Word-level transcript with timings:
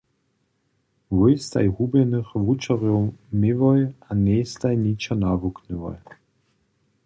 Wój 1.17 1.33
staj 1.47 1.67
hubjenych 1.75 2.27
wučerjow 2.45 3.03
měłoj 3.41 3.81
a 4.09 4.09
njejstaj 4.25 4.75
ničo 4.85 5.13
nawuknyłoj. 5.23 5.97